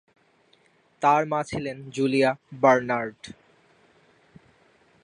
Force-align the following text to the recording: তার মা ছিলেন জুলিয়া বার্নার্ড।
তার 1.01 1.21
মা 1.25 1.39
ছিলেন 1.43 1.77
জুলিয়া 1.89 2.31
বার্নার্ড। 2.61 3.21